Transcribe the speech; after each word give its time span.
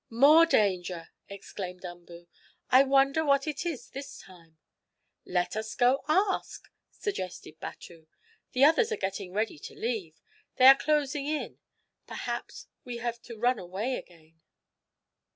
"More 0.09 0.47
danger!" 0.47 1.09
exclaimed 1.29 1.85
Umboo. 1.85 2.25
"I 2.71 2.81
wonder 2.83 3.23
what 3.23 3.45
it 3.45 3.67
is 3.67 3.89
this 3.89 4.17
time?" 4.17 4.57
"Let 5.25 5.55
us 5.55 5.75
go 5.75 6.03
ask," 6.07 6.63
suggested 6.89 7.59
Batu. 7.59 8.07
"The 8.53 8.65
others 8.65 8.91
are 8.91 8.95
getting 8.97 9.31
ready 9.31 9.59
to 9.59 9.75
leave. 9.75 10.19
They 10.55 10.65
are 10.65 10.75
closing 10.75 11.27
in. 11.27 11.59
Perhaps 12.07 12.65
we 12.83 12.97
have 12.97 13.21
to 13.21 13.37
run 13.37 13.59
away 13.59 13.93
again." 13.95 14.41